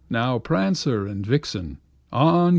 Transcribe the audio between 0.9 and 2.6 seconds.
and Vixen! On!